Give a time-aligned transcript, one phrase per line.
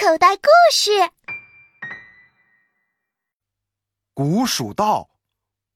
[0.00, 0.42] 口袋故
[0.72, 0.90] 事：
[4.14, 5.10] 古蜀道，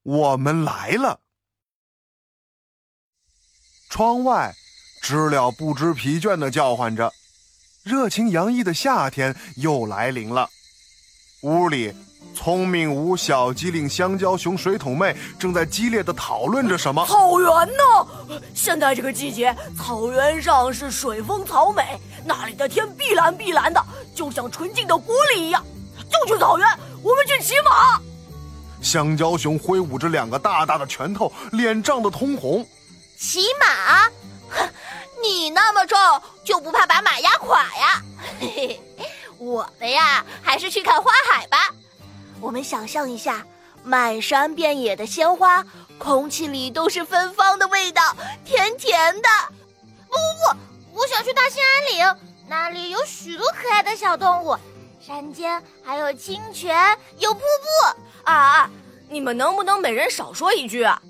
[0.01, 1.19] 我们来了。
[3.89, 4.53] 窗外，
[5.01, 7.11] 知了不知疲倦的叫唤着，
[7.83, 10.49] 热情洋溢的夏天又来临了。
[11.41, 11.93] 屋里，
[12.35, 17.05] 聪明无小机灵香蕉熊水桶妹正在激烈的讨论着什么。
[17.05, 18.41] 草原呢？
[18.53, 23.81] 现在这个季节，草原上是水丰草美，那里的天碧蓝碧蓝的，
[24.15, 25.63] 就像纯净的玻璃一样。
[26.11, 26.67] 就去草原，
[27.01, 28.01] 我们去骑马。
[28.81, 32.67] 香蕉熊挥舞着两个大大的拳头，脸涨得通红。
[33.17, 34.09] 骑马？
[34.49, 34.69] 哼，
[35.23, 35.97] 你那么重，
[36.43, 38.01] 就不怕把马压垮呀？
[38.39, 38.81] 嘿嘿。
[39.37, 41.57] 我们呀，还是去看花海吧。
[42.43, 43.41] 我们想象一下，
[43.85, 45.65] 满山遍野的鲜花，
[45.97, 48.01] 空气里都是芬芳的味道，
[48.43, 49.29] 甜甜的。
[50.09, 50.59] 不不
[50.91, 54.57] 不，我想去大兴安岭，那里有许多可爱的小动物，
[54.99, 56.75] 山间还有清泉，
[57.17, 58.03] 有瀑布。
[58.25, 58.69] 啊啊！
[59.07, 61.01] 你们能不能每人少说一句啊？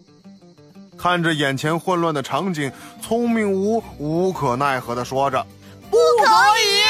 [0.95, 5.44] 看着眼前混乱的场景，聪明无无可奈何的说着
[5.90, 6.84] ：“不可以。”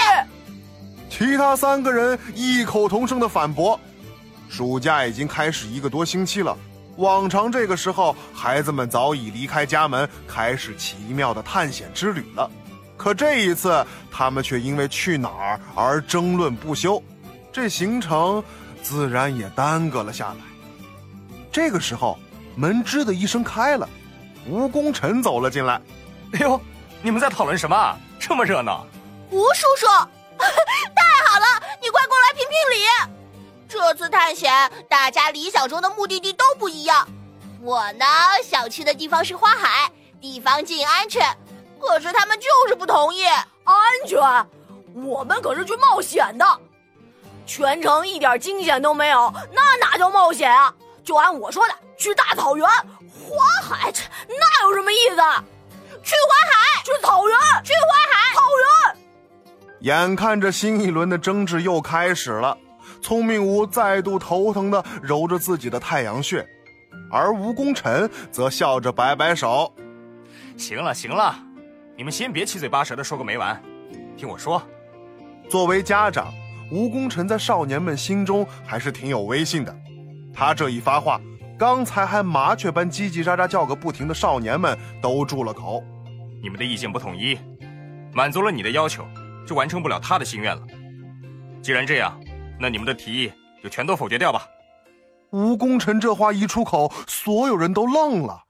[1.09, 3.80] 其他三个人异口同声的反驳
[4.53, 6.55] ：“暑假已经开始一个多星期了，
[6.97, 12.47] 往常这个时候，孩子们早已离开家门，开始奇妙的探险之旅了。
[12.95, 17.01] 可这一次，他们却因为去哪儿而争论不休，
[17.51, 18.43] 这行程
[18.83, 20.35] 自然也耽搁了下来。
[21.51, 22.19] 这个时候，
[22.55, 23.89] 门吱的一声开了，
[24.47, 25.81] 吴功臣走了进来。
[26.33, 26.61] 哎呦，
[27.01, 27.97] 你们在讨论什么？
[28.19, 28.85] 这么热闹？
[29.31, 29.88] 吴叔叔。
[30.38, 31.45] ”太好了，
[31.81, 33.22] 你快过来评评理。
[33.73, 37.07] 这次探险，大家理想中的目的地都不一样。
[37.59, 38.05] 我呢，
[38.43, 41.35] 想去的地方是花海，地方近安全。
[41.81, 43.25] 可是他们就是不同意。
[43.25, 43.75] 安
[44.07, 44.21] 全？
[45.03, 46.45] 我们可是去冒险的，
[47.47, 50.71] 全程一点惊险都没有，那哪叫冒险啊？
[51.03, 55.16] 就按我说的，去大草原、花海，这那有什么意思？
[56.03, 58.41] 去花海，去草原，去花海，草
[58.91, 58.97] 原。
[59.79, 62.55] 眼看着新一轮的争执又开始了，
[63.03, 66.44] 聪明无再度头疼的揉着自己的太阳穴，
[67.12, 69.72] 而吴功臣则笑着摆摆手
[70.58, 71.38] ：“行了行了，
[71.97, 73.62] 你们先别七嘴八舌的说个没完，
[74.16, 74.64] 听我说。
[75.50, 76.34] 作为家长，
[76.72, 79.75] 吴功臣在少年们心中还是挺有威信的。
[80.34, 81.20] 他这一发话，
[81.59, 85.84] 刚才还麻雀般叽叽喳喳叫个不停的少年们都住了口。
[86.41, 87.38] 你们的意见不统一，
[88.14, 89.06] 满足了你的要求。”
[89.46, 90.62] 就完成不了他的心愿了。
[91.62, 92.18] 既然这样，
[92.59, 93.31] 那你们的提议
[93.62, 94.47] 就全都否决掉吧。
[95.31, 98.44] 吴功臣这话一出口，所有人都愣了。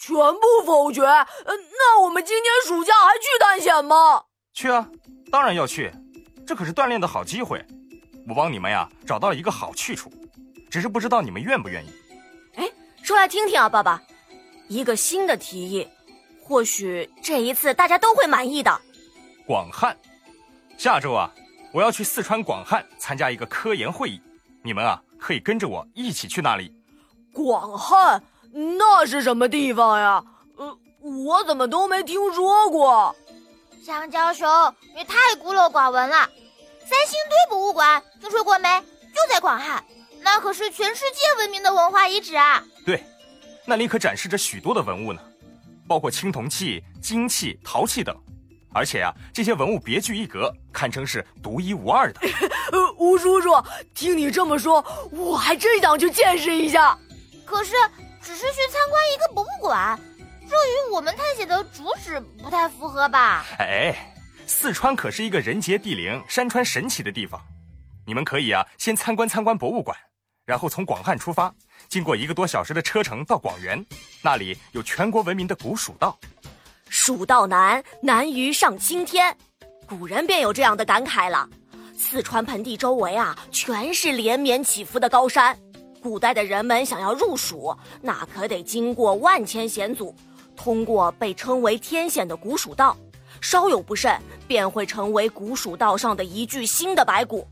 [0.00, 1.04] 全部否决？
[1.04, 4.22] 呃那我们今年暑假还去探险吗？
[4.54, 4.88] 去啊，
[5.30, 5.92] 当然要去。
[6.46, 7.64] 这可是锻炼的好机会。
[8.28, 10.12] 我帮你们呀找到了一个好去处，
[10.70, 11.88] 只是不知道你们愿不愿意。
[12.54, 12.70] 哎，
[13.02, 14.00] 说来听听啊，爸爸。
[14.68, 15.88] 一个新的提议，
[16.42, 18.80] 或许这一次大家都会满意的。
[19.46, 19.96] 广汉。
[20.76, 21.32] 下周啊，
[21.72, 24.20] 我要去四川广汉参加一个科研会议，
[24.62, 26.74] 你们啊可以跟着我一起去那里。
[27.32, 30.24] 广汉那是什么地方呀？
[30.56, 33.14] 呃，我怎么都没听说过。
[33.84, 34.48] 香蕉熊，
[34.96, 36.16] 你太孤陋寡闻了。
[36.84, 38.80] 三星堆博物馆听说过没？
[38.80, 39.84] 就在广汉，
[40.22, 42.64] 那可是全世界闻名的文化遗址啊。
[42.84, 43.04] 对，
[43.66, 45.20] 那里可展示着许多的文物呢，
[45.86, 48.16] 包括青铜器、金器、陶器等。
[48.78, 52.20] 而且啊，这些文物别具一格，堪称是独一无二的。
[52.70, 53.50] 呃，吴叔叔，
[53.92, 56.96] 听你这么说，我还真想去见识一下。
[57.44, 57.72] 可是，
[58.22, 59.98] 只是去参观一个博物馆，
[60.48, 63.44] 这与我们探险的主旨不太符合吧？
[63.58, 64.14] 哎，
[64.46, 67.40] 四川可是一个人杰地灵、山川神奇的地方。
[68.06, 69.98] 你们可以啊，先参观参观博物馆，
[70.46, 71.52] 然后从广汉出发，
[71.88, 73.84] 经过一个多小时的车程到广元，
[74.22, 76.16] 那里有全国闻名的古蜀道。
[76.88, 79.36] 蜀道难，难于上青天。
[79.86, 81.48] 古人便有这样的感慨了。
[81.96, 85.58] 四川盆地周围啊，全是连绵起伏的高山。
[86.00, 90.14] 古代的人们想要入蜀，那可得经过万千险阻，
[90.56, 92.96] 通过被称为天险的古蜀道，
[93.40, 94.16] 稍有不慎，
[94.46, 97.46] 便会成为古蜀道上的一具新的白骨。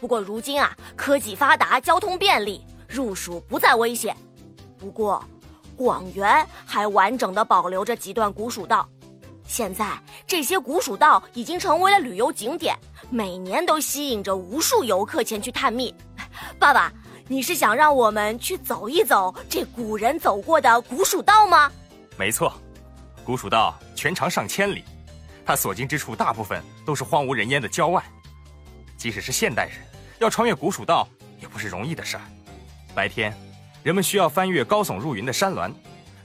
[0.00, 4.16] 不过如今啊，科技发达，交通便利，入蜀不再危险。
[4.78, 5.22] 不过。
[5.82, 8.88] 广元还完整的保留着几段古蜀道，
[9.48, 12.78] 现在这些古蜀道已经成为了旅游景点，
[13.10, 15.92] 每年都吸引着无数游客前去探秘。
[16.56, 16.92] 爸爸，
[17.26, 21.68] 你是想让我们去走一走这古人走过的古蜀道吗？
[22.16, 22.54] 没错，
[23.24, 24.84] 古蜀道全长上千里，
[25.44, 28.00] 它所经之处大部分都是荒无人烟的郊外。
[28.96, 29.74] 即使是现代人，
[30.20, 31.08] 要穿越古蜀道
[31.40, 32.22] 也不是容易的事儿。
[32.94, 33.36] 白天，
[33.82, 35.74] 人们需要翻越高耸入云的山峦，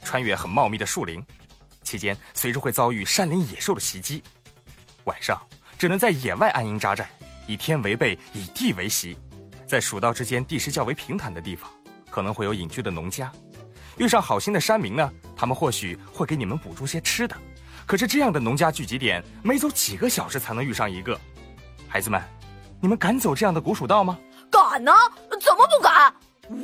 [0.03, 1.23] 穿越很茂密的树林，
[1.81, 4.21] 期间随时会遭遇山林野兽的袭击。
[5.05, 5.41] 晚上，
[5.75, 7.09] 只能在野外安营扎寨，
[7.47, 9.17] 以天为被，以地为席。
[9.65, 11.67] 在蜀道之间地势较为平坦的地方，
[12.11, 13.31] 可能会有隐居的农家。
[13.97, 17.35] 遇上好心的山民呢，他们或许会给你们补助些吃的。
[17.87, 21.19] 可是这样的农家聚集点，每走几个小时才能遇上一个。
[21.87, 22.21] 孩子们，
[22.79, 24.19] 你们敢走这样的古蜀道吗？
[24.51, 24.91] 敢呢，
[25.41, 26.13] 怎么不敢？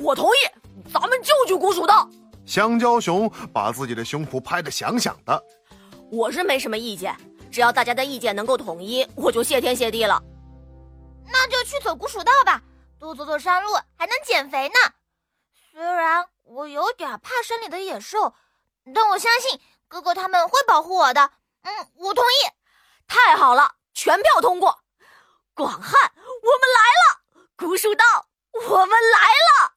[0.01, 0.62] 我同意，
[0.94, 2.07] 咱们就去古蜀道。
[2.45, 5.44] 香蕉熊把自己的胸脯拍得响响的。
[6.12, 7.18] 我是没什么意见，
[7.51, 10.22] 只要大家的意见能够统一，我就谢天谢地了。
[11.25, 12.62] 那就去走古蜀道吧，
[13.00, 14.75] 多走走山路还能减肥呢。
[15.72, 18.36] 虽然我有点怕山里的野兽，
[18.94, 21.31] 但我相信哥哥他们会保护我的。
[21.63, 22.51] 嗯，我同意。
[23.07, 24.80] 太好了，全票通过。
[25.56, 27.22] 广汉，我们来了！
[27.57, 29.72] 古蜀道，我们来了！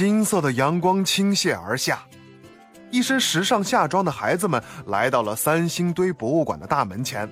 [0.00, 2.02] 金色的阳光倾泻而下，
[2.90, 7.30] 一身时尚夏装的孩子们来到了三星堆博物馆的大门前。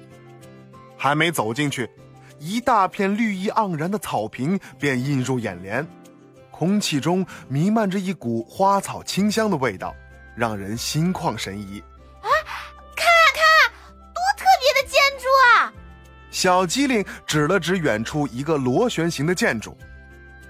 [0.95, 1.89] 还没走进去，
[2.39, 5.83] 一大片绿意盎然的草坪便映入眼帘，
[6.51, 9.95] 空气中弥漫着一股花草清香的味道，
[10.37, 11.83] 让人心旷神怡。
[12.21, 12.29] 啊，
[12.95, 13.73] 看啊看啊，
[14.13, 15.25] 多特别的建筑
[15.57, 15.73] 啊！
[16.31, 19.75] 小机灵指了指远处一个螺旋形的建筑，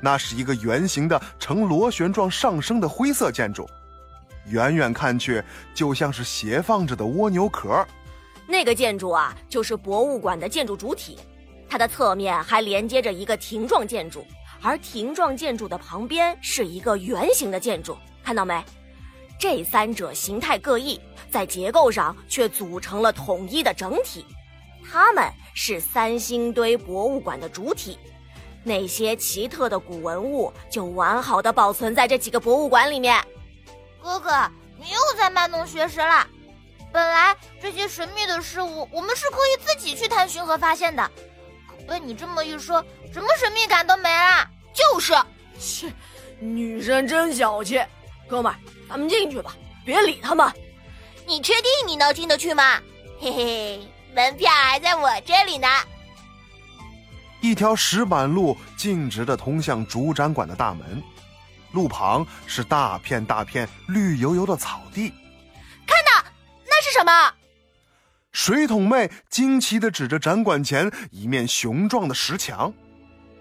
[0.01, 3.69] 那是一个圆形的呈螺旋状上升的灰色建筑，
[4.47, 5.43] 远远看去
[5.75, 7.87] 就像是斜放着的蜗牛壳。
[8.47, 11.19] 那个建筑啊，就是博物馆的建筑主体，
[11.69, 14.25] 它的侧面还连接着一个亭状建筑，
[14.63, 18.65] 而亭状建筑的旁边是一个圆形的建筑，看到没？
[19.39, 21.01] 这三者形态各异，
[21.31, 24.25] 在结构上却组成了统一的整体。
[24.91, 27.99] 它们是三星堆博物馆的主体，
[28.65, 33.23] 那些奇特的古文物就完好的保存在这几个博物馆里面。
[34.03, 34.31] 哥哥，
[34.79, 36.27] 你又在卖弄学识了。
[36.93, 41.11] 本来这些神秘的事物，我们是可以自己去探寻和发现的。
[41.69, 44.49] 可被你这么一说，什么神秘感都没了。
[44.73, 45.13] 就是，
[45.59, 45.93] 切，
[46.39, 47.83] 女生真小气。
[48.27, 48.57] 哥们儿，
[48.89, 49.55] 咱们进去吧，
[49.85, 50.51] 别理他们。
[51.27, 52.79] 你确定你能进得去吗？
[53.21, 53.81] 嘿嘿，
[54.15, 55.69] 门票还在我这里呢。
[57.41, 61.03] 一条石板路径直的通向主展馆的大门，
[61.73, 65.11] 路旁是大片大片绿油油的草地。
[65.87, 66.29] 看呐，
[66.67, 67.33] 那是什么？
[68.33, 72.73] 水桶妹惊奇的指着展馆前一面雄壮的石墙，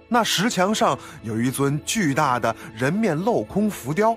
[0.08, 4.16] 那石墙上有一尊巨大的人面镂空浮雕，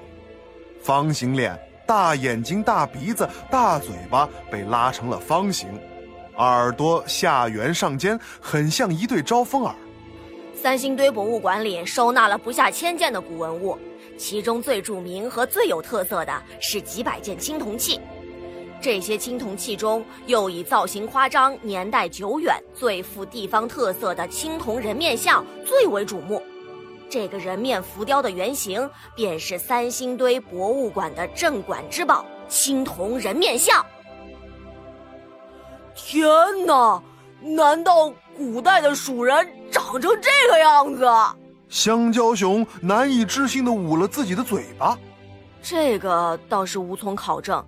[0.82, 5.68] 方形脸、大眼睛、大鼻子、大嘴巴被拉成了方形，
[6.36, 9.74] 耳朵下圆上尖，很像一对招风耳。
[10.54, 13.78] 三星堆博物馆里收纳了不下千件的古文物，
[14.18, 18.00] 其中最著名和最有特色的是几百件青铜器。
[18.82, 26.42] 这些青铜器中，又以造型夸张、年代久远、最富地方特色的青铜人面像最为瞩目。
[27.08, 33.84] 这个人面浮雕的原型，便是三星堆博物馆的镇馆之宝——青铜人面像。
[35.94, 36.28] 天
[36.66, 37.02] 哪！
[37.42, 41.06] 难道古代的蜀人长成这个样子？
[41.68, 44.98] 香蕉熊难以置信的捂了自己的嘴巴。
[45.62, 47.64] 这个倒是无从考证。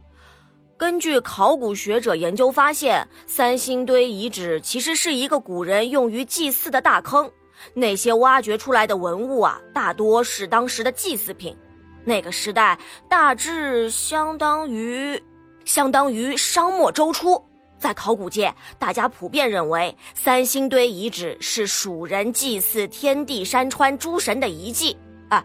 [0.76, 7.30] 根据考古学者研究发现，三星堆遗址其实是一个古人用于祭祀的大坑。
[7.74, 11.56] 那些挖掘出来的文物啊，大多是当时的祭祀品。
[12.04, 12.76] 那个时代
[13.08, 15.22] 大致相当于
[15.64, 17.40] 相当于商末周初。
[17.82, 24.96] 在考古界，大家普遍认为三星堆遗址是蜀人祭祀天地山川诸神的遗迹。
[25.30, 25.44] 哎，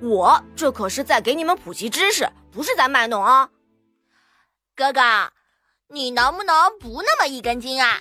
[0.00, 3.46] 我这可是在给你们普及知识，不是在卖弄啊。
[4.74, 5.00] 哥哥，
[5.90, 8.00] 你能不能不那么一根筋啊？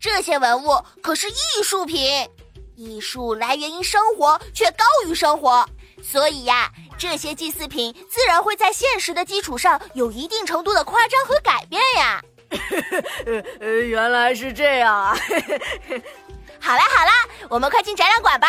[0.00, 2.26] 这些文物可是艺术品，
[2.74, 5.68] 艺术来源于生活，却高于生活，
[6.02, 12.22] 所以呀，这些祭祀品自然会在现实的基础上有一定程度的夸张和改变呀。
[13.60, 15.16] 呃，原来是这样啊！
[16.60, 17.12] 好啦好啦，
[17.48, 18.48] 我们快进展览馆吧，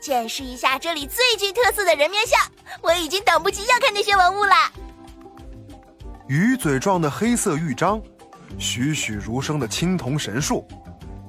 [0.00, 2.40] 见识一下这里最具特色的人面像。
[2.80, 4.54] 我已经等不及要看那些文物了。
[6.28, 8.00] 鱼嘴状的黑色玉章，
[8.58, 10.66] 栩栩如生的青铜神树，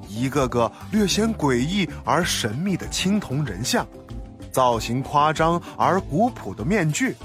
[0.07, 3.85] 一个个略显诡异而神秘的青铜人像，
[4.51, 7.15] 造型夸张而古朴的面具，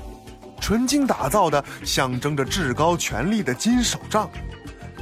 [0.60, 4.28] 纯金打造的象征着至高权力的金手杖，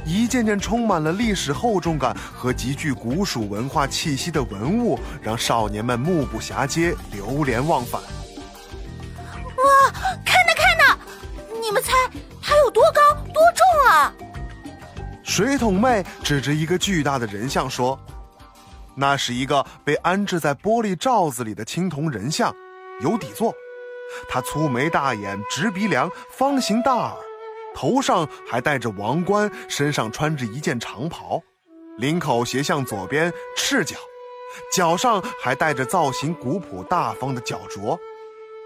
[0.05, 7.99] 一件件充满了历史厚重感和极具古蜀文化气息的文物，让少年们目不暇接，流连忘返。
[8.01, 9.91] 哇，
[10.23, 10.97] 看呐看呐！
[11.59, 11.93] 你们猜
[12.41, 13.01] 它有多高、
[13.33, 14.13] 多重啊？
[15.23, 17.99] 水桶妹指着一个巨大的人像说
[18.93, 22.53] ：“那是一个被安置在玻璃罩子里的青铜人像，
[23.01, 23.51] 有底座。
[24.29, 27.15] 他粗眉大眼，直鼻梁，方形大耳。”
[27.75, 31.41] 头上还戴着王冠，身上穿着一件长袍，
[31.97, 33.97] 领口斜向左边，赤脚，
[34.71, 37.99] 脚上还戴着造型古朴大方的脚镯。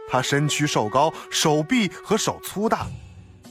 [0.07, 2.85] 他身躯瘦高，手臂和手粗大，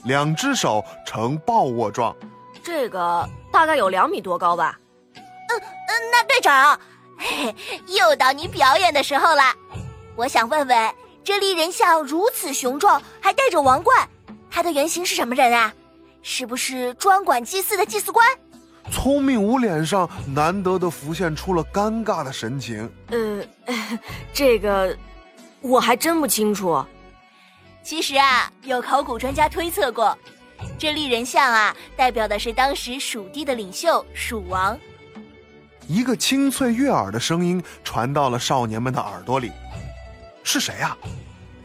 [0.05, 2.15] 两只手呈抱握状。
[2.63, 4.79] 这个大概有两米多高吧。
[5.15, 6.79] 嗯嗯，那队长，
[7.17, 9.43] 嘿嘿，又到你表演的时候了。
[10.15, 14.07] 我想问问，这立人像如此雄壮，还戴着王冠。
[14.49, 15.73] 他的原型是什么人啊？
[16.21, 18.27] 是不是专管祭祀的祭祀官？
[18.91, 22.89] 聪明无脸上难得的浮现出了尴尬的神情。
[23.07, 23.43] 呃，
[24.33, 24.97] 这个
[25.61, 26.83] 我还真不清楚。
[27.83, 30.17] 其实啊，有考古专家推测过，
[30.77, 34.77] 这立人像啊，代表的是当时蜀地的领袖蜀王。
[35.87, 39.51] 一个清脆悦耳的声音传到了少年们的耳朵里，
[40.43, 40.97] 是谁啊？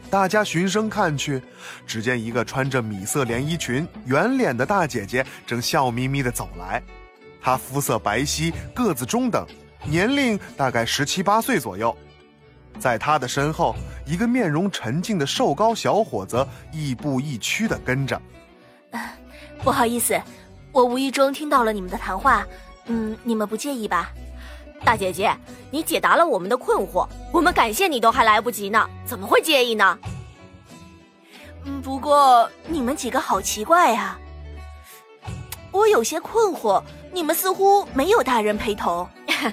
[0.09, 1.41] 大家循声看去，
[1.85, 6.81] 只见一个穿着米色连衣裙、圆脸的大姐姐正笑眯眯地走来。
[7.41, 9.45] 她肤色白皙，个子中等，
[9.83, 11.95] 年龄大概十七八岁左右。
[12.79, 18.19] 在她的身后，一个面容沉静的瘦高小伙子亦步亦趋地跟着。
[19.63, 20.19] 不好意思，
[20.71, 22.45] 我无意中听到了你们的谈话，
[22.85, 24.11] 嗯，你们不介意吧？
[24.83, 25.35] 大姐姐，
[25.71, 29.97] 你解答了我们的困惑，我们感谢你都还来不及呢，怎么会介意呢？
[31.65, 34.19] 嗯，不过你们几个好奇怪呀，
[35.71, 39.07] 我有些困惑，你们似乎没有大人陪同，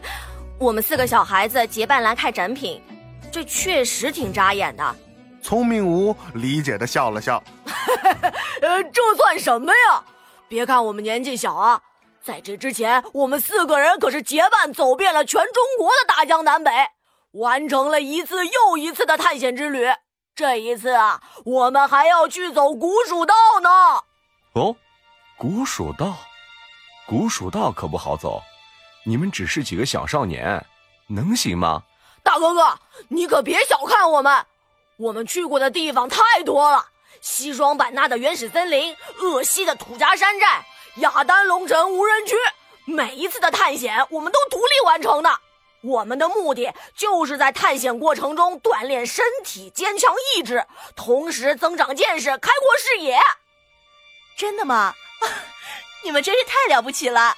[0.60, 2.82] 我们四个小孩子结伴来看展品，
[3.30, 4.96] 这确实挺扎眼的。
[5.40, 7.42] 聪明无理解的笑了笑，
[8.60, 10.04] 呃，这算什么呀？
[10.48, 11.80] 别看我们年纪小啊。
[12.24, 16.70] 在这之前，我们四个人可是结伴走遍了全中国的大江南北，
[17.32, 19.88] 完成了一次又一次的探险之旅。
[20.34, 23.70] 这一次啊，我们还要去走古蜀道呢。
[24.54, 24.76] 哦，
[25.36, 26.16] 古蜀道，
[27.08, 28.40] 古蜀道可不好走。
[29.04, 30.64] 你们只是几个小少年，
[31.08, 31.82] 能行吗？
[32.22, 34.46] 大哥哥，你可别小看我们，
[34.96, 36.86] 我们去过的地方太多了：
[37.20, 40.64] 西双版纳的原始森林，鄂西的土家山寨。
[40.96, 42.37] 雅丹龙城无人区，
[42.84, 45.40] 每一次的探险我们都独立完成的。
[45.80, 53.18] 我们的目的就是在探险过程中锻炼身体、坚强意志，同时增长见识、开阔视野。
[54.37, 54.94] 真的吗？
[56.04, 57.34] 你们真是太了不起了！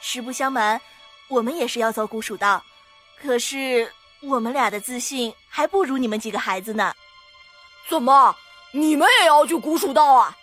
[0.00, 0.80] 实不相瞒，
[1.28, 2.62] 我们也是要走古蜀道，
[3.20, 6.94] 可是我们俩的自信还不如你们几个孩子呢。
[7.88, 8.36] 怎么，
[8.70, 10.36] 你们也要去古蜀道啊？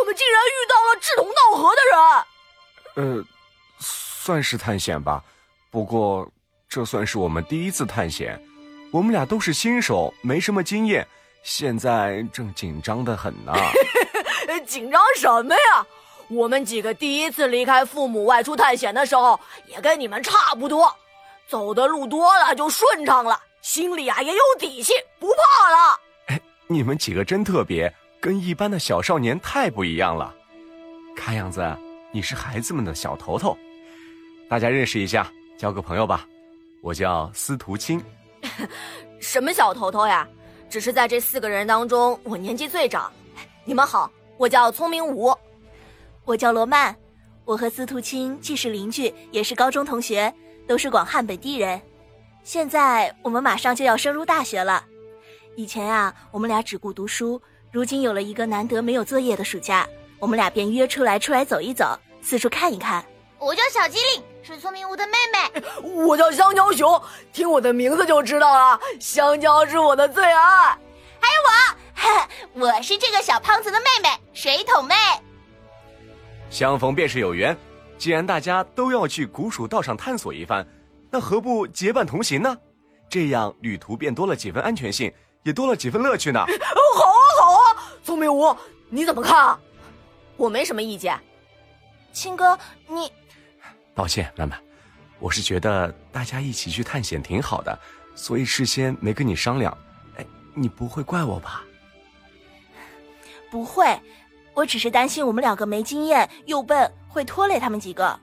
[0.00, 1.82] 我们竟然遇到了志同道合的
[3.04, 3.24] 人，呃，
[3.78, 5.22] 算是探险吧，
[5.70, 6.26] 不过
[6.68, 8.42] 这算是我们第一次探险，
[8.90, 11.06] 我们俩都是新手，没什么经验，
[11.42, 13.52] 现在正紧张的很呢。
[14.66, 15.86] 紧张什么呀？
[16.28, 20.94] 我们几个第一次离开父母外出探险的时候，也跟你们差不多，
[21.46, 26.00] 走的路多了就顺畅了，心里啊也有底气，不怕了。
[26.26, 27.92] 哎，你们几个真特别。
[28.20, 30.34] 跟一般的小少年太不一样了，
[31.16, 31.74] 看样子
[32.12, 33.56] 你是孩子们的小头头，
[34.46, 36.28] 大家认识一下，交个朋友吧。
[36.82, 38.02] 我叫司徒青。
[39.20, 40.28] 什么小头头呀？
[40.68, 43.10] 只是在这四个人当中，我年纪最长。
[43.64, 45.34] 你们好，我叫聪明武，
[46.26, 46.94] 我叫罗曼，
[47.46, 50.32] 我和司徒青既是邻居，也是高中同学，
[50.68, 51.80] 都是广汉本地人。
[52.44, 54.84] 现在我们马上就要升入大学了。
[55.56, 57.40] 以前啊，我们俩只顾读书。
[57.72, 59.86] 如今有了一个难得没有作业的暑假，
[60.18, 63.04] 我们俩便约出来出来走一走，四处看一看。
[63.38, 65.62] 我叫小机灵，是聪明屋的妹妹。
[66.04, 67.00] 我叫香蕉熊，
[67.32, 70.76] 听我的名字就知道了，香蕉是我的最爱。
[71.20, 71.40] 还有
[72.56, 74.94] 我，我是这个小胖子的妹妹，水桶妹。
[76.50, 77.56] 相逢便是有缘，
[77.96, 80.66] 既然大家都要去古蜀道上探索一番，
[81.08, 82.58] 那何不结伴同行呢？
[83.08, 85.12] 这样旅途便多了几分安全性，
[85.44, 86.40] 也多了几分乐趣呢。
[86.40, 87.14] 好
[88.00, 88.04] 啊。
[88.04, 88.56] 聪明无，
[88.88, 89.60] 你怎么看啊？
[90.36, 91.18] 我没什么意见。
[92.12, 93.12] 青哥，你……
[93.94, 94.58] 抱歉，曼曼，
[95.18, 97.78] 我是觉得大家一起去探险挺好的，
[98.14, 99.76] 所以事先没跟你商量。
[100.16, 101.62] 哎，你不会怪我吧？
[103.50, 103.84] 不会，
[104.54, 108.20] 我我只是担心我们两个没经验又笨，会拖累他们几个。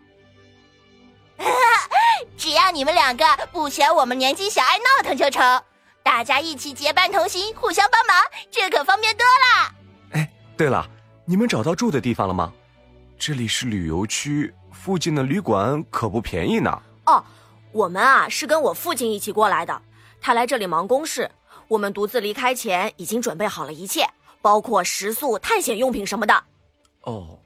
[2.38, 5.64] 只要你们两个不嫌我们年纪小爱闹腾就成，
[6.08, 8.16] 大家一起结伴同行，互相帮忙，
[8.50, 9.76] 这可方便多了。
[10.12, 10.90] 哎，对了，
[11.26, 12.54] 你们找到住的地方了吗？
[13.20, 16.82] 这里是旅游区，附近的旅馆可不便宜呢。
[17.08, 17.22] 哦，
[17.74, 19.82] 我们啊是跟我父亲一起过来的，
[20.22, 21.30] 他来这里忙公事。
[21.68, 24.10] 我们独自离开前已经准备好了一切，
[24.42, 26.44] 包括食宿、探险用品什么的。
[27.02, 27.38] 哦，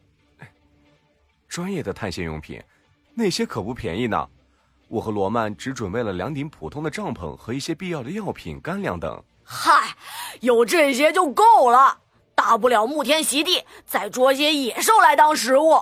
[1.48, 2.62] 专业的探险用品，
[3.16, 4.30] 那些可不便宜呢。
[4.92, 9.24] 我和罗曼只准备了两顶普通的帐篷和一些必要的药品、干粮等。
[9.42, 9.96] 嗨，
[10.42, 12.00] 有这些就够了，
[12.36, 15.76] 大不了沐天席地，再捉些野兽来当食物。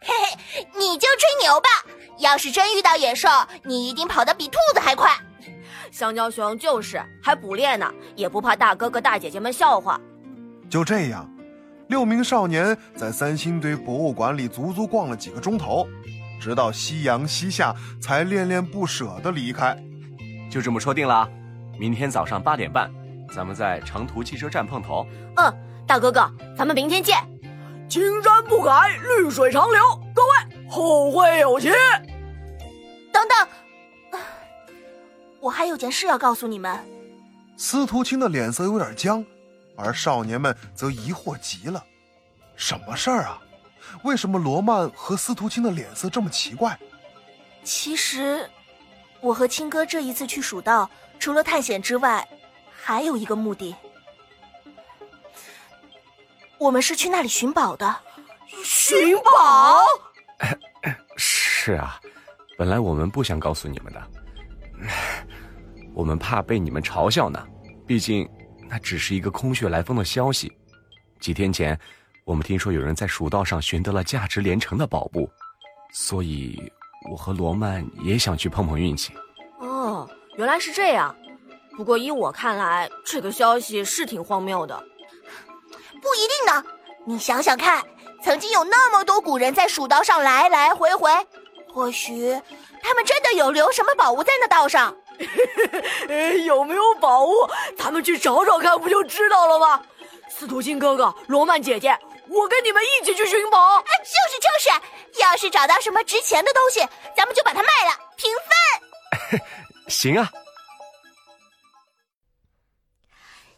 [0.00, 0.14] 嘿
[0.52, 1.68] 嘿，你就吹牛吧！
[2.18, 3.28] 要是真遇到野兽，
[3.64, 5.10] 你一定跑得比兔子还快。
[5.90, 10.00] 香蕉熊就是还捕猎呢，也不怕大哥哥大姐姐们笑话。
[10.70, 11.28] 就这样，
[11.88, 15.84] 六名少年在三星堆博物馆里足足逛了几个钟头。
[16.40, 19.76] 直到夕阳西下，才恋恋不舍的离开。
[20.50, 21.28] 就这么说定了，
[21.78, 22.90] 明天早上八点半，
[23.32, 25.06] 咱们在长途汽车站碰头。
[25.36, 25.52] 嗯，
[25.86, 27.16] 大哥哥，咱们明天见。
[27.88, 29.80] 青山不改，绿水长流。
[30.14, 31.70] 各位，后会有期。
[33.12, 34.20] 等等，
[35.40, 36.78] 我还有件事要告诉你们。
[37.56, 39.24] 司徒青的脸色有点僵，
[39.76, 41.82] 而少年们则疑惑极了：
[42.56, 43.40] 什么事儿啊？
[44.02, 46.78] 为什么罗曼和司徒青的脸色这么奇怪？
[47.64, 48.48] 其实，
[49.20, 50.88] 我和青哥这一次去蜀道，
[51.18, 52.26] 除了探险之外，
[52.70, 53.74] 还有一个目的。
[56.58, 57.96] 我们是去那里寻宝的。
[58.62, 59.84] 寻宝？
[61.16, 62.00] 是啊，
[62.56, 64.02] 本来我们不想告诉你们的，
[65.92, 67.44] 我们怕被你们嘲笑呢。
[67.86, 68.28] 毕竟，
[68.68, 70.56] 那只是一个空穴来风的消息。
[71.18, 71.78] 几天前。
[72.26, 75.30] 我们听说有人在蜀道上寻得了价值连城的宝物，
[75.92, 76.60] 所以
[77.08, 79.12] 我和罗曼也想去碰碰运气。
[79.60, 81.14] 哦，原来是这样。
[81.76, 84.76] 不过依我看来，这个消息是挺荒谬的。
[86.02, 86.64] 不一定呢，
[87.04, 87.80] 你想想看，
[88.20, 91.08] 曾经有那么多古人在蜀道上来来回回，
[91.72, 92.36] 或许
[92.82, 94.92] 他们真的有留什么宝物在那道上。
[96.44, 97.32] 有没有宝物？
[97.78, 99.80] 咱们去找找看，不就知道了吗？
[100.28, 101.96] 司徒金哥哥，罗曼姐姐。
[102.28, 103.86] 我跟你们一起去寻宝，就
[104.30, 106.80] 是就是，要是找到什么值钱的东西，
[107.16, 108.30] 咱们就把它卖了，平
[109.30, 109.40] 分。
[109.88, 110.30] 行啊，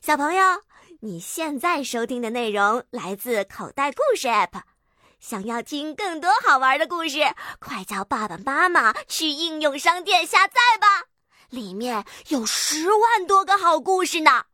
[0.00, 0.44] 小朋友，
[1.00, 4.62] 你现在收听的内容来自口袋故事 App，
[5.18, 7.20] 想要听更多好玩的故事，
[7.59, 11.04] 快叫爸爸妈妈去应用商店下载吧，
[11.48, 14.44] 里面有十万多个好故事呢。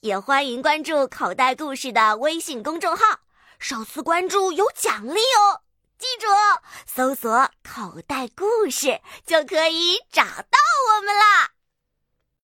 [0.00, 3.23] 也欢迎关注口袋故事的微信公众号。
[3.66, 5.62] 首次关注有奖励哦！
[5.98, 6.26] 记住，
[6.86, 10.58] 搜索“口袋故事”就可以找到
[10.98, 11.53] 我们啦。